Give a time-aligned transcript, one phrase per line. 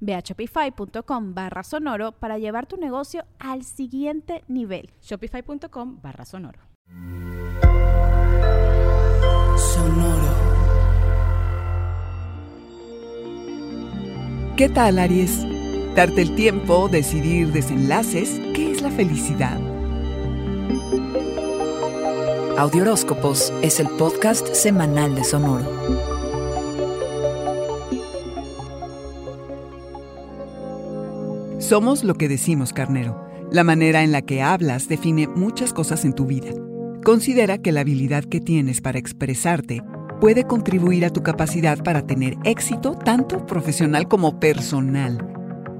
[0.00, 4.90] Ve a shopify.com barra sonoro para llevar tu negocio al siguiente nivel.
[5.02, 6.60] Shopify.com barra sonoro.
[9.56, 10.48] Sonoro.
[14.56, 15.46] ¿Qué tal, Aries?
[15.94, 19.58] Darte el tiempo, decidir desenlaces, ¿qué es la felicidad?
[22.58, 26.17] Audioróscopos es el podcast semanal de Sonoro.
[31.68, 33.28] Somos lo que decimos, carnero.
[33.52, 36.48] La manera en la que hablas define muchas cosas en tu vida.
[37.04, 39.82] Considera que la habilidad que tienes para expresarte
[40.18, 45.18] puede contribuir a tu capacidad para tener éxito tanto profesional como personal.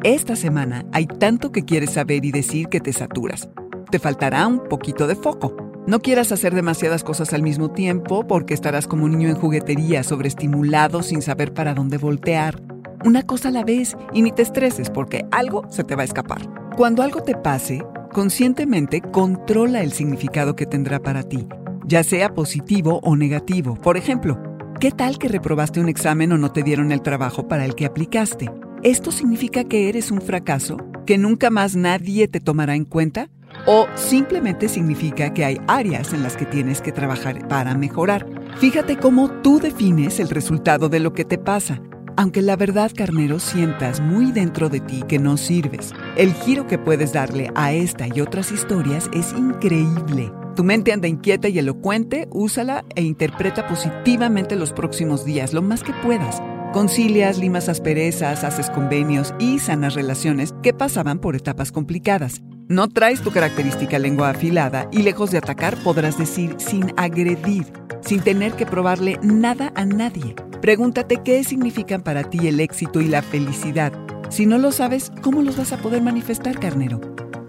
[0.05, 3.49] Esta semana hay tanto que quieres saber y decir que te saturas.
[3.91, 5.57] Te faltará un poquito de foco.
[5.87, 10.03] No quieras hacer demasiadas cosas al mismo tiempo porque estarás como un niño en juguetería
[10.03, 12.68] sobreestimulado sin saber para dónde voltear
[13.05, 16.05] una cosa a la vez y ni te estreses porque algo se te va a
[16.05, 16.43] escapar.
[16.77, 17.83] Cuando algo te pase,
[18.13, 21.47] conscientemente controla el significado que tendrá para ti,
[21.85, 23.75] ya sea positivo o negativo.
[23.75, 24.41] Por ejemplo,
[24.81, 27.87] ¿qué tal que reprobaste un examen o no te dieron el trabajo para el que
[27.87, 28.51] aplicaste?
[28.83, 30.77] ¿Esto significa que eres un fracaso?
[31.05, 33.29] ¿Que nunca más nadie te tomará en cuenta?
[33.67, 38.27] ¿O simplemente significa que hay áreas en las que tienes que trabajar para mejorar?
[38.59, 41.83] Fíjate cómo tú defines el resultado de lo que te pasa
[42.19, 46.77] aunque la verdad, carnero, sientas muy dentro de ti que no sirves, el giro que
[46.77, 50.33] puedes darle a esta y otras historias es increíble.
[50.57, 55.85] Tu mente anda inquieta y elocuente, úsala e interpreta positivamente los próximos días, lo más
[55.85, 56.43] que puedas.
[56.73, 62.43] Concilias, limas asperezas, haces convenios y sanas relaciones que pasaban por etapas complicadas.
[62.67, 68.19] No traes tu característica lengua afilada y lejos de atacar podrás decir sin agredir, sin
[68.23, 70.35] tener que probarle nada a nadie.
[70.61, 73.93] Pregúntate qué significan para ti el éxito y la felicidad.
[74.29, 77.01] Si no lo sabes, ¿cómo los vas a poder manifestar, carnero?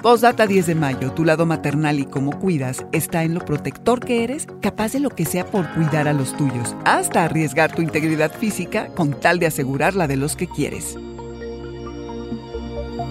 [0.01, 4.23] Postdata 10 de mayo, tu lado maternal y cómo cuidas está en lo protector que
[4.23, 8.31] eres, capaz de lo que sea por cuidar a los tuyos, hasta arriesgar tu integridad
[8.31, 10.95] física con tal de asegurar la de los que quieres.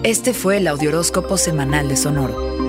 [0.01, 2.68] Este fue el Audioróscopo Semanal de Sonoro.